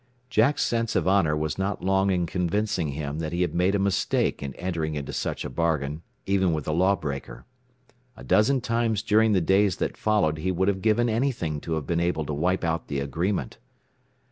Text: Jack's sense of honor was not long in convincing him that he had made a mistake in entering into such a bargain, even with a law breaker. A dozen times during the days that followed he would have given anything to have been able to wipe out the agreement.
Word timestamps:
Jack's 0.31 0.63
sense 0.63 0.95
of 0.95 1.07
honor 1.07 1.37
was 1.37 1.59
not 1.59 1.83
long 1.83 2.09
in 2.09 2.25
convincing 2.25 2.87
him 2.87 3.19
that 3.19 3.31
he 3.31 3.43
had 3.43 3.53
made 3.53 3.75
a 3.75 3.77
mistake 3.77 4.41
in 4.41 4.55
entering 4.55 4.95
into 4.95 5.13
such 5.13 5.45
a 5.45 5.49
bargain, 5.51 6.01
even 6.25 6.53
with 6.53 6.67
a 6.67 6.71
law 6.71 6.95
breaker. 6.95 7.45
A 8.17 8.23
dozen 8.23 8.61
times 8.61 9.03
during 9.03 9.33
the 9.33 9.41
days 9.41 9.75
that 9.77 9.95
followed 9.95 10.39
he 10.39 10.51
would 10.51 10.69
have 10.69 10.81
given 10.81 11.07
anything 11.07 11.61
to 11.61 11.73
have 11.73 11.85
been 11.85 11.99
able 11.99 12.25
to 12.25 12.33
wipe 12.33 12.63
out 12.63 12.87
the 12.87 12.99
agreement. 12.99 13.59